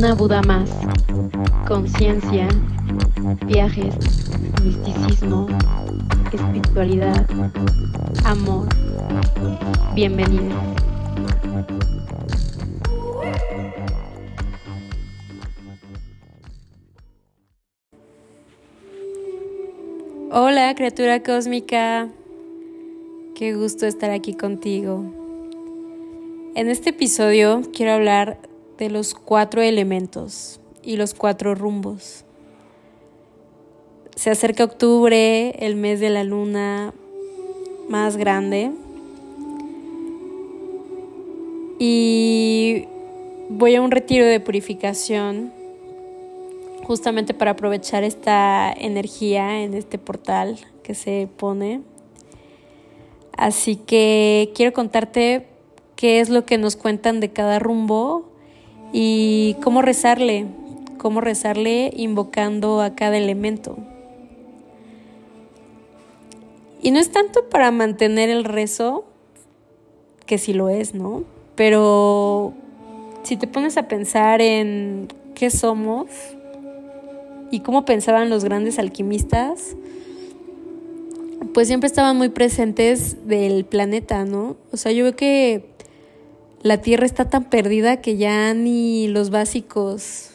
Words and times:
Una 0.00 0.14
Buda 0.14 0.40
más. 0.40 0.70
Conciencia, 1.68 2.48
viajes, 3.44 3.94
misticismo, 4.64 5.46
espiritualidad, 6.32 7.26
amor. 8.24 8.66
Bienvenido. 9.94 10.56
Hola 20.32 20.74
criatura 20.76 21.22
cósmica, 21.22 22.08
qué 23.34 23.54
gusto 23.54 23.84
estar 23.84 24.10
aquí 24.12 24.32
contigo. 24.32 25.04
En 26.54 26.70
este 26.70 26.88
episodio 26.88 27.60
quiero 27.74 27.92
hablar 27.92 28.49
de 28.80 28.88
los 28.88 29.14
cuatro 29.14 29.60
elementos 29.60 30.58
y 30.82 30.96
los 30.96 31.12
cuatro 31.12 31.54
rumbos. 31.54 32.24
Se 34.16 34.30
acerca 34.30 34.64
octubre, 34.64 35.50
el 35.64 35.76
mes 35.76 36.00
de 36.00 36.08
la 36.08 36.24
luna 36.24 36.94
más 37.88 38.16
grande. 38.16 38.72
Y 41.78 42.86
voy 43.50 43.74
a 43.74 43.82
un 43.82 43.90
retiro 43.90 44.24
de 44.24 44.40
purificación 44.40 45.52
justamente 46.84 47.34
para 47.34 47.52
aprovechar 47.52 48.02
esta 48.02 48.72
energía 48.72 49.62
en 49.62 49.74
este 49.74 49.98
portal 49.98 50.58
que 50.82 50.94
se 50.94 51.28
pone. 51.36 51.82
Así 53.36 53.76
que 53.76 54.52
quiero 54.54 54.72
contarte 54.72 55.46
qué 55.96 56.20
es 56.20 56.30
lo 56.30 56.46
que 56.46 56.56
nos 56.56 56.76
cuentan 56.76 57.20
de 57.20 57.30
cada 57.30 57.58
rumbo 57.58 58.29
y 58.92 59.56
cómo 59.62 59.82
rezarle, 59.82 60.46
cómo 60.98 61.20
rezarle 61.20 61.92
invocando 61.96 62.80
a 62.80 62.94
cada 62.94 63.16
elemento. 63.16 63.76
Y 66.82 66.90
no 66.90 66.98
es 66.98 67.10
tanto 67.10 67.48
para 67.48 67.70
mantener 67.70 68.30
el 68.30 68.44
rezo, 68.44 69.04
que 70.26 70.38
sí 70.38 70.52
lo 70.52 70.68
es, 70.68 70.94
¿no? 70.94 71.24
Pero 71.56 72.54
si 73.22 73.36
te 73.36 73.46
pones 73.46 73.76
a 73.76 73.88
pensar 73.88 74.40
en 74.40 75.08
qué 75.34 75.50
somos, 75.50 76.08
y 77.50 77.60
cómo 77.60 77.84
pensaban 77.84 78.30
los 78.30 78.44
grandes 78.44 78.78
alquimistas, 78.78 79.76
pues 81.52 81.66
siempre 81.66 81.88
estaban 81.88 82.16
muy 82.16 82.28
presentes 82.28 83.26
del 83.26 83.64
planeta, 83.64 84.24
¿no? 84.24 84.56
O 84.72 84.76
sea, 84.76 84.92
yo 84.92 85.04
veo 85.04 85.16
que 85.16 85.69
la 86.62 86.82
Tierra 86.82 87.06
está 87.06 87.28
tan 87.30 87.44
perdida 87.44 88.00
que 88.02 88.16
ya 88.16 88.52
ni 88.52 89.08
los 89.08 89.30
básicos 89.30 90.30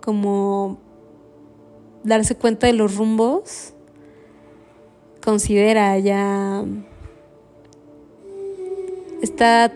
como 0.00 0.78
darse 2.02 2.34
cuenta 2.34 2.66
de 2.66 2.72
los 2.72 2.96
rumbos 2.96 3.74
considera 5.22 5.98
ya 5.98 6.64
está 9.22 9.72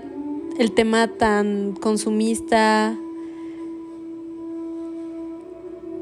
el 0.59 0.73
tema 0.73 1.09
tan 1.09 1.75
consumista 1.75 2.97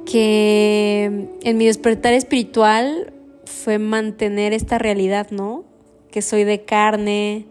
que 0.06 1.28
en 1.42 1.56
mi 1.58 1.66
despertar 1.66 2.12
espiritual 2.14 3.12
fue 3.44 3.78
mantener 3.78 4.52
esta 4.52 4.78
realidad, 4.78 5.30
¿no? 5.30 5.64
Que 6.10 6.22
soy 6.22 6.44
de 6.44 6.64
carne, 6.64 7.46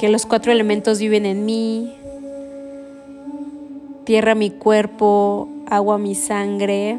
que 0.00 0.08
los 0.08 0.24
cuatro 0.24 0.50
elementos 0.50 0.98
viven 0.98 1.26
en 1.26 1.44
mí, 1.44 1.94
tierra 4.06 4.34
mi 4.34 4.50
cuerpo, 4.50 5.46
agua 5.66 5.98
mi 5.98 6.14
sangre, 6.14 6.96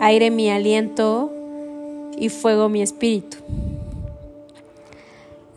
aire 0.00 0.32
mi 0.32 0.50
aliento 0.50 1.30
y 2.18 2.30
fuego 2.30 2.68
mi 2.68 2.82
espíritu. 2.82 3.36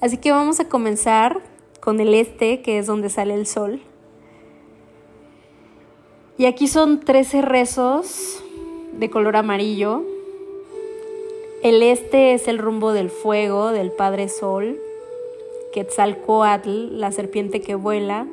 Así 0.01 0.17
que 0.17 0.29
vamos 0.29 0.59
a 0.59 0.69
comenzar 0.69 1.41
con 1.79 1.99
el 1.99 2.13
este, 2.13 2.61
que 2.61 2.77
es 2.77 2.85
donde 2.85 3.09
sale 3.09 3.33
el 3.33 3.47
sol. 3.47 3.81
Y 6.37 6.45
aquí 6.45 6.67
son 6.67 6.99
13 6.99 7.41
rezos 7.41 8.43
de 8.93 9.09
color 9.09 9.35
amarillo. 9.35 10.03
El 11.63 11.81
este 11.81 12.35
es 12.35 12.47
el 12.47 12.59
rumbo 12.59 12.93
del 12.93 13.09
fuego 13.09 13.71
del 13.71 13.91
Padre 13.91 14.29
Sol, 14.29 14.79
Quetzalcoatl, 15.73 16.99
la 16.99 17.11
serpiente 17.11 17.61
que 17.61 17.75
vuela. 17.75 18.27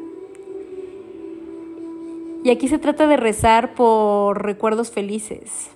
Y 2.43 2.51
aquí 2.51 2.69
se 2.69 2.79
trata 2.79 3.07
de 3.07 3.17
rezar 3.17 3.75
por 3.75 4.45
recuerdos 4.45 4.91
felices, 4.91 5.71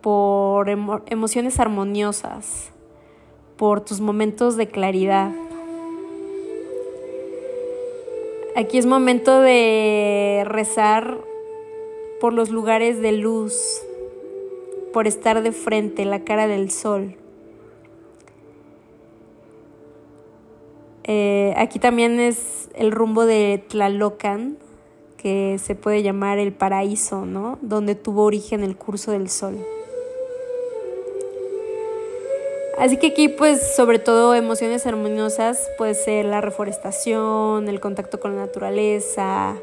por 0.00 0.68
emociones 0.70 1.60
armoniosas, 1.60 2.72
por 3.56 3.82
tus 3.82 4.00
momentos 4.00 4.56
de 4.56 4.68
claridad. 4.68 5.32
Aquí 8.56 8.78
es 8.78 8.86
momento 8.86 9.40
de 9.40 10.44
rezar 10.46 11.18
por 12.20 12.32
los 12.32 12.50
lugares 12.50 13.00
de 13.00 13.12
luz, 13.12 13.82
por 14.92 15.06
estar 15.06 15.42
de 15.42 15.52
frente, 15.52 16.04
la 16.04 16.24
cara 16.24 16.46
del 16.46 16.70
sol. 16.70 17.16
Eh, 21.04 21.54
aquí 21.56 21.78
también 21.78 22.18
es 22.18 22.68
el 22.74 22.90
rumbo 22.90 23.26
de 23.26 23.62
Tlalocan, 23.68 24.56
que 25.16 25.58
se 25.62 25.74
puede 25.74 26.02
llamar 26.02 26.38
el 26.38 26.52
paraíso, 26.52 27.24
¿no? 27.24 27.58
Donde 27.62 27.94
tuvo 27.94 28.24
origen 28.24 28.62
el 28.62 28.76
curso 28.76 29.12
del 29.12 29.28
sol. 29.28 29.58
Así 32.78 32.96
que 32.96 33.08
aquí 33.08 33.28
pues 33.28 33.74
sobre 33.74 33.98
todo 33.98 34.34
emociones 34.34 34.86
armoniosas 34.86 35.70
puede 35.78 35.94
ser 35.94 36.24
la 36.24 36.40
reforestación, 36.40 37.68
el 37.68 37.78
contacto 37.78 38.18
con 38.18 38.34
la 38.34 38.42
naturaleza, 38.42 39.56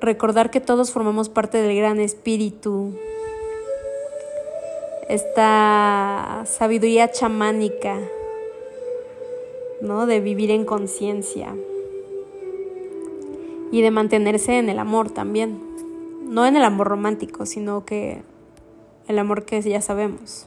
recordar 0.00 0.50
que 0.50 0.60
todos 0.60 0.90
formamos 0.90 1.28
parte 1.28 1.60
del 1.60 1.76
gran 1.76 2.00
espíritu, 2.00 2.98
esta 5.08 6.42
sabiduría 6.46 7.10
chamánica, 7.10 7.98
¿no? 9.82 10.06
De 10.06 10.20
vivir 10.20 10.50
en 10.50 10.64
conciencia 10.64 11.54
y 13.70 13.82
de 13.82 13.90
mantenerse 13.90 14.58
en 14.58 14.68
el 14.68 14.78
amor 14.78 15.10
también. 15.10 15.60
No 16.24 16.46
en 16.46 16.56
el 16.56 16.64
amor 16.64 16.88
romántico, 16.88 17.44
sino 17.44 17.84
que 17.84 18.22
el 19.08 19.18
amor 19.18 19.44
que 19.44 19.60
ya 19.60 19.80
sabemos. 19.80 20.46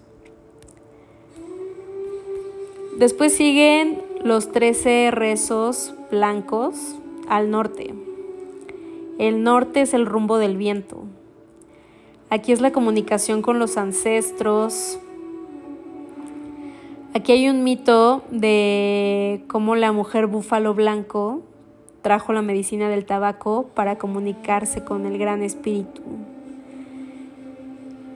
Después 2.97 3.33
siguen 3.33 4.01
los 4.23 4.51
13 4.51 5.11
rezos 5.11 5.93
blancos 6.09 6.95
al 7.27 7.51
norte. 7.51 7.93
El 9.17 9.43
norte 9.43 9.81
es 9.81 9.93
el 9.93 10.05
rumbo 10.05 10.37
del 10.37 10.55
viento. 10.55 11.03
Aquí 12.29 12.51
es 12.51 12.61
la 12.61 12.71
comunicación 12.71 13.41
con 13.41 13.59
los 13.59 13.77
ancestros. 13.77 14.99
Aquí 17.15 17.31
hay 17.31 17.47
un 17.47 17.63
mito 17.63 18.23
de 18.29 19.45
cómo 19.47 19.77
la 19.77 19.93
mujer 19.93 20.27
búfalo 20.27 20.73
blanco 20.73 21.43
trajo 22.01 22.33
la 22.33 22.41
medicina 22.41 22.89
del 22.89 23.05
tabaco 23.05 23.69
para 23.73 23.97
comunicarse 23.97 24.83
con 24.83 25.05
el 25.05 25.17
gran 25.17 25.41
espíritu. 25.41 26.01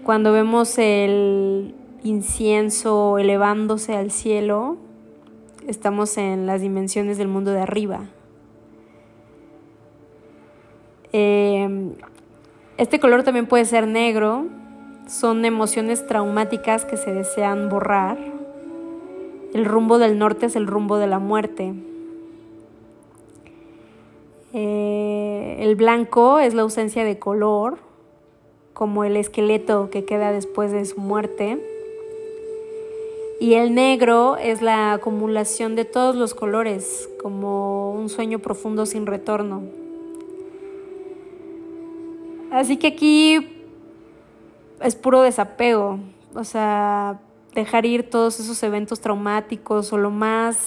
Cuando 0.04 0.34
vemos 0.34 0.78
el 0.78 1.76
incienso 2.04 3.18
elevándose 3.18 3.96
al 3.96 4.12
cielo, 4.12 4.76
estamos 5.66 6.18
en 6.18 6.46
las 6.46 6.60
dimensiones 6.60 7.18
del 7.18 7.30
mundo 7.30 7.52
de 7.52 7.62
arriba. 7.62 8.02
Eh, 11.14 11.94
este 12.76 13.00
color 13.00 13.24
también 13.24 13.48
puede 13.48 13.64
ser 13.64 13.88
negro, 13.88 14.48
son 15.08 15.46
emociones 15.46 16.06
traumáticas 16.06 16.84
que 16.84 16.98
se 16.98 17.14
desean 17.14 17.70
borrar. 17.70 18.39
El 19.54 19.66
rumbo 19.66 19.98
del 19.98 20.18
norte 20.18 20.46
es 20.46 20.56
el 20.56 20.68
rumbo 20.68 20.98
de 20.98 21.08
la 21.08 21.20
muerte. 21.20 21.74
Eh, 24.54 25.58
el 25.60 25.76
blanco 25.76 26.40
es 26.40 26.54
la 26.54 26.64
ausencia 26.64 27.04
de 27.04 27.20
color, 27.20 27.78
como 28.74 29.04
el 29.04 29.18
esqueleto 29.18 29.90
que 29.90 30.06
queda 30.06 30.32
después 30.32 30.72
de 30.72 30.86
su 30.86 31.00
muerte. 31.00 31.60
Y 33.40 33.54
el 33.54 33.74
negro 33.74 34.38
es 34.38 34.62
la 34.62 34.94
acumulación 34.94 35.76
de 35.76 35.86
todos 35.86 36.16
los 36.16 36.34
colores, 36.34 37.10
como 37.22 37.92
un 37.94 38.10
sueño 38.10 38.40
profundo 38.40 38.86
sin 38.86 39.06
retorno. 39.06 39.64
Así 42.52 42.78
que 42.78 42.88
aquí 42.88 43.48
es 44.82 44.96
puro 44.96 45.22
desapego, 45.22 46.00
o 46.34 46.44
sea, 46.44 47.20
dejar 47.54 47.86
ir 47.86 48.10
todos 48.10 48.40
esos 48.40 48.62
eventos 48.64 49.00
traumáticos 49.00 49.92
o 49.94 49.98
lo 49.98 50.12
más 50.12 50.58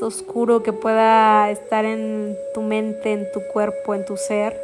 oscuro 0.00 0.62
que 0.62 0.72
pueda 0.72 1.50
estar 1.50 1.84
en 1.84 2.36
tu 2.54 2.62
mente, 2.62 3.12
en 3.12 3.30
tu 3.32 3.40
cuerpo, 3.52 3.94
en 3.94 4.04
tu 4.04 4.16
ser. 4.16 4.56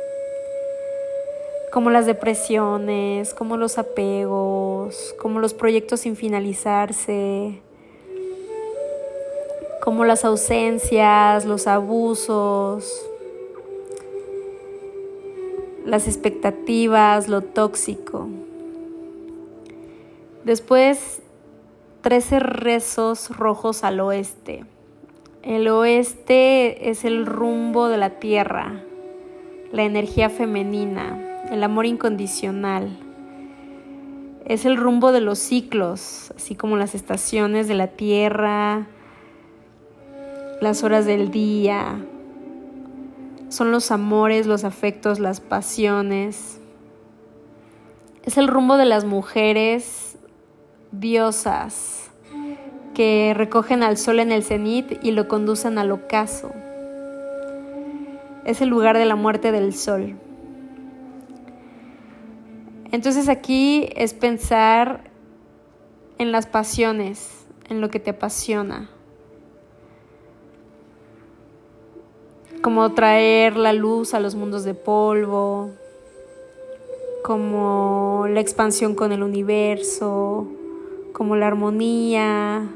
como 1.73 1.91
las 1.91 2.06
depresiones, 2.06 3.35
como 3.35 3.58
los 3.58 3.76
apegos, 3.76 5.14
como 5.20 5.41
los 5.41 5.53
proyectos 5.53 6.00
sin 6.00 6.17
finalizarse, 6.17 7.61
como 9.82 10.06
las 10.06 10.25
ausencias, 10.25 11.44
los 11.44 11.67
abusos, 11.67 12.91
las 15.85 16.08
expectativas, 16.08 17.29
lo 17.29 17.43
tóxico. 17.43 18.26
Después, 20.44 21.20
13 22.06 22.38
rezos 22.38 23.37
rojos 23.37 23.82
al 23.82 23.99
oeste. 23.99 24.64
El 25.43 25.67
oeste 25.67 26.88
es 26.88 27.05
el 27.05 27.26
rumbo 27.26 27.88
de 27.88 27.97
la 27.97 28.20
tierra, 28.20 28.81
la 29.73 29.82
energía 29.82 30.31
femenina, 30.31 31.43
el 31.50 31.64
amor 31.64 31.85
incondicional. 31.85 32.97
Es 34.44 34.67
el 34.67 34.76
rumbo 34.76 35.11
de 35.11 35.20
los 35.20 35.41
ciclos, 35.41 36.32
así 36.37 36.55
como 36.55 36.76
las 36.76 36.94
estaciones 36.94 37.67
de 37.67 37.75
la 37.75 37.88
tierra, 37.88 38.87
las 40.61 40.85
horas 40.85 41.06
del 41.06 41.32
día, 41.32 41.97
son 43.49 43.73
los 43.73 43.91
amores, 43.91 44.47
los 44.47 44.62
afectos, 44.62 45.19
las 45.19 45.41
pasiones. 45.41 46.61
Es 48.23 48.38
el 48.38 48.47
rumbo 48.47 48.76
de 48.76 48.85
las 48.85 49.05
mujeres 49.05 50.06
diosas 51.00 52.10
que 52.94 53.32
recogen 53.37 53.82
al 53.82 53.96
sol 53.96 54.20
en 54.20 54.32
el 54.32 54.43
cenit 54.43 55.02
y 55.02 55.10
lo 55.10 55.28
conducen 55.28 55.78
al 55.78 55.90
ocaso. 55.90 56.52
Es 58.44 58.60
el 58.60 58.69
lugar 58.69 58.96
de 58.96 59.04
la 59.04 59.16
muerte 59.16 59.52
del 59.52 59.75
sol. 59.75 60.16
Entonces 62.93 63.28
aquí 63.28 63.88
es 63.96 64.14
pensar 64.14 65.10
en 66.19 66.32
las 66.32 66.46
pasiones, 66.46 67.46
en 67.69 67.81
lo 67.81 67.90
que 67.90 68.00
te 68.00 68.10
apasiona. 68.10 68.88
como 72.66 72.93
traer 72.94 73.56
la 73.56 73.72
luz 73.72 74.12
a 74.12 74.19
los 74.19 74.34
mundos 74.34 74.64
de 74.64 74.75
polvo, 74.75 75.70
como 77.22 78.26
la 78.28 78.40
expansión 78.40 78.96
con 78.96 79.12
el 79.12 79.22
universo, 79.22 80.48
como 81.17 81.35
la 81.35 81.47
armonía, 81.47 82.69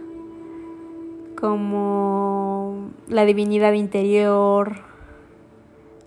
como 1.39 2.91
la 3.07 3.27
divinidad 3.27 3.75
interior, 3.75 4.77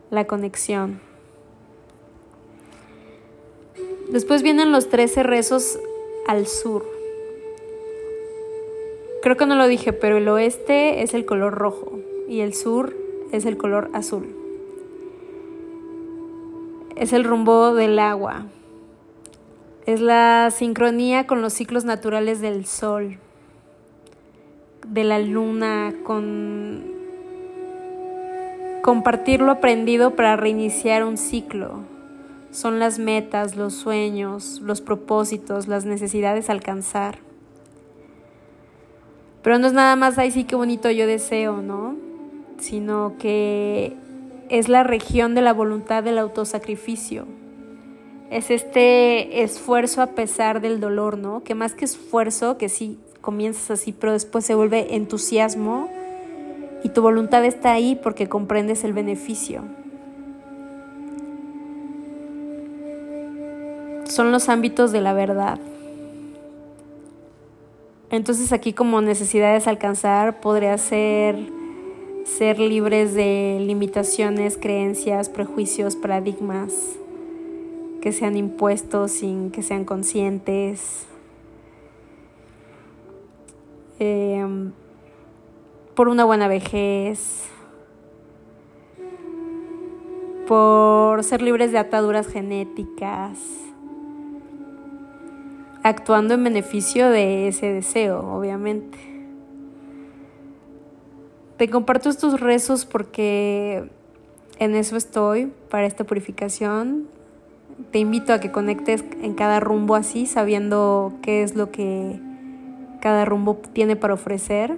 la 0.10 0.26
conexión. 0.26 1.00
Después 4.10 4.42
vienen 4.42 4.72
los 4.72 4.90
trece 4.90 5.22
rezos 5.22 5.80
al 6.28 6.48
sur. 6.48 6.84
Creo 9.22 9.38
que 9.38 9.46
no 9.46 9.54
lo 9.54 9.68
dije, 9.68 9.94
pero 9.94 10.18
el 10.18 10.28
oeste 10.28 11.04
es 11.04 11.14
el 11.14 11.28
color 11.28 11.54
rojo 11.54 12.00
y 12.28 12.40
el 12.40 12.56
sur 12.56 12.96
es 13.32 13.46
el 13.46 13.58
color 13.58 13.92
azul. 13.94 14.36
Es 16.96 17.14
el 17.14 17.26
rumbo 17.26 17.76
del 17.76 18.00
agua. 18.00 18.48
Es 19.86 20.02
la 20.02 20.50
sincronía 20.52 21.28
con 21.28 21.42
los 21.42 21.54
ciclos 21.54 21.86
naturales 21.86 22.42
del 22.42 22.66
sol, 22.66 23.18
de 24.88 25.04
la 25.04 25.20
luna, 25.20 25.94
con 26.04 26.84
compartir 28.82 29.42
lo 29.42 29.52
aprendido 29.52 30.16
para 30.16 30.36
reiniciar 30.36 31.04
un 31.04 31.18
ciclo. 31.18 31.82
Son 32.52 32.80
las 32.80 33.00
metas, 33.00 33.56
los 33.56 33.74
sueños, 33.74 34.62
los 34.62 34.82
propósitos, 34.82 35.68
las 35.68 35.86
necesidades 35.86 36.50
alcanzar. 36.50 37.20
Pero 39.42 39.58
no 39.58 39.68
es 39.68 39.74
nada 39.74 39.96
más, 39.96 40.18
ahí 40.18 40.32
sí 40.32 40.46
que 40.46 40.56
bonito 40.56 40.90
yo 40.92 41.08
deseo, 41.08 41.62
¿no? 41.62 42.14
sino 42.64 43.16
que 43.20 43.96
es 44.50 44.70
la 44.70 44.84
región 44.84 45.36
de 45.36 45.42
la 45.42 45.54
voluntad 45.54 46.04
del 46.04 46.18
autosacrificio. 46.18 47.26
Es 48.34 48.50
este 48.50 49.44
esfuerzo 49.44 50.02
a 50.02 50.08
pesar 50.08 50.60
del 50.60 50.80
dolor, 50.80 51.20
¿no? 51.20 51.44
Que 51.44 51.54
más 51.54 51.76
que 51.76 51.86
esfuerzo, 51.86 52.58
que 52.58 52.68
sí 52.68 52.98
comienzas 53.22 53.70
así, 53.70 53.92
pero 53.92 54.12
después 54.12 54.44
se 54.44 54.56
vuelve 54.56 54.96
entusiasmo 54.96 55.88
y 56.84 56.90
tu 56.90 57.04
voluntad 57.04 57.46
está 57.46 57.74
ahí 57.74 57.96
porque 57.96 58.28
comprendes 58.28 58.84
el 58.84 58.94
beneficio. 58.94 59.62
Son 64.06 64.32
los 64.32 64.50
ámbitos 64.50 64.92
de 64.92 65.02
la 65.02 65.14
verdad. 65.14 65.60
Entonces 68.10 68.52
aquí 68.52 68.74
como 68.74 69.00
necesidades 69.02 69.68
alcanzar 69.68 70.42
podría 70.42 70.76
ser 70.80 71.38
ser 72.26 72.58
libres 72.58 73.14
de 73.14 73.60
limitaciones, 73.62 74.58
creencias, 74.58 75.30
prejuicios, 75.30 75.96
paradigmas 75.96 76.98
que 78.04 78.12
sean 78.12 78.36
impuestos 78.36 79.12
sin 79.14 79.50
que 79.50 79.62
sean 79.62 79.86
conscientes. 79.86 81.06
Em, 83.98 84.74
por 85.96 86.10
una 86.10 86.26
buena 86.26 86.50
vejez, 86.50 87.46
por 90.46 91.24
ser 91.24 91.42
libres 91.42 91.72
de 91.72 91.78
ataduras 91.78 92.28
genéticas, 92.28 93.40
actuando 95.82 96.34
en 96.34 96.44
beneficio 96.44 97.10
de 97.10 97.48
ese 97.48 97.72
deseo, 97.72 98.20
obviamente. 98.20 98.98
Te 101.56 101.70
comparto 101.70 102.10
estos 102.10 102.42
rezos 102.42 102.84
porque 102.84 103.90
en 104.60 104.76
eso 104.76 104.98
estoy, 104.98 105.54
para 105.70 105.86
esta 105.86 106.04
purificación. 106.04 107.08
Te 107.92 108.00
invito 108.00 108.34
a 108.34 108.40
que 108.40 108.52
conectes 108.52 109.04
en 109.22 109.34
cada 109.34 109.60
rumbo 109.60 109.96
así, 109.96 110.26
sabiendo 110.26 111.14
qué 111.22 111.44
es 111.44 111.56
lo 111.56 111.72
que 111.72 112.20
cada 113.02 113.26
rumbo 113.26 113.62
tiene 113.74 113.96
para 113.96 114.14
ofrecer. 114.14 114.78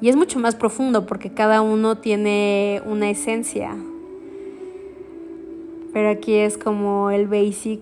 Y 0.00 0.08
es 0.08 0.16
mucho 0.16 0.38
más 0.38 0.54
profundo 0.54 1.06
porque 1.06 1.30
cada 1.30 1.62
uno 1.62 1.98
tiene 1.98 2.82
una 2.86 3.10
esencia. 3.10 3.76
Pero 5.92 6.10
aquí 6.10 6.34
es 6.34 6.56
como 6.56 7.10
el 7.10 7.26
basic 7.26 7.80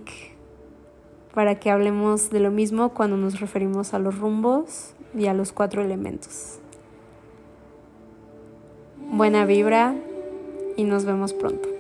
para 1.35 1.61
que 1.61 1.71
hablemos 1.71 2.31
de 2.31 2.41
lo 2.41 2.51
mismo 2.51 2.91
cuando 2.91 3.17
nos 3.17 3.41
referimos 3.41 3.95
a 3.95 3.99
los 3.99 4.19
rumbos 4.19 4.95
y 5.17 5.27
a 5.27 5.35
los 5.35 5.53
cuatro 5.53 5.83
elementos 5.83 6.59
buena 9.11 9.47
vibra 9.47 9.95
y 10.77 10.85
nos 10.85 11.05
vemos 11.05 11.33
pronto. 11.33 11.78